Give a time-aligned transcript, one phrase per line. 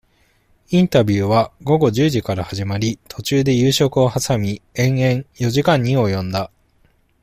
[0.71, 6.49] インタビューは、午後十時から始まり、途中で夕食をはさみ、延々、四時間に及んだ。